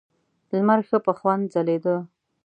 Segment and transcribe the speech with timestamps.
[0.53, 1.95] لمر ښه په خوند ځلېده.